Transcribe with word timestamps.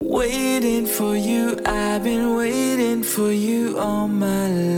Waiting 0.00 0.86
for 0.86 1.16
you, 1.16 1.58
I've 1.66 2.04
been 2.04 2.36
waiting 2.36 3.02
for 3.02 3.32
you 3.32 3.76
all 3.76 4.06
my 4.06 4.46
life. 4.46 4.68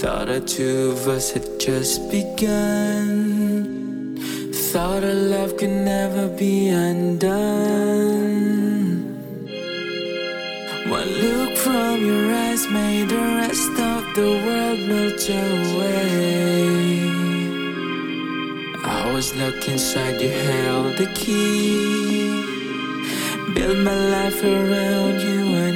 Thought 0.00 0.26
the 0.26 0.42
two 0.46 0.90
of 0.90 1.08
us 1.08 1.32
had 1.32 1.58
just 1.58 2.10
begun. 2.10 4.18
Thought 4.52 5.02
our 5.02 5.14
love 5.14 5.56
could 5.56 5.70
never 5.70 6.28
be 6.28 6.68
undone. 6.68 7.16
One 10.88 11.08
look 11.08 11.56
from 11.56 12.04
your 12.04 12.34
eyes 12.34 12.68
made 12.68 13.08
the 13.08 13.16
rest 13.16 13.80
of 13.80 14.14
the 14.14 14.42
world 14.44 14.80
melt 14.80 15.26
away. 15.30 17.29
Always 19.10 19.34
look 19.34 19.66
inside 19.68 20.20
you 20.20 20.30
held 20.30 20.96
the 20.96 21.06
key. 21.16 22.30
Build 23.54 23.78
my 23.78 23.98
life 24.08 24.40
around 24.44 25.20
you. 25.20 25.69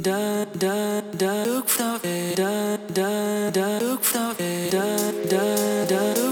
da 0.00 0.44
da 0.54 1.00
da 1.18 1.44
look 1.44 1.68
for 1.68 1.98
da 2.36 2.76
da 2.92 3.50
da 3.50 3.78
look 3.80 4.02
for 4.04 4.34
da 4.70 4.86
da 5.28 5.84
da 5.86 6.27